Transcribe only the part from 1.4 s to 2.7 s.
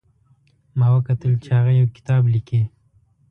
چې هغه یو کتاب لیکي